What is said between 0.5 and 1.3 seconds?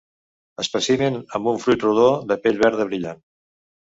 Espècimen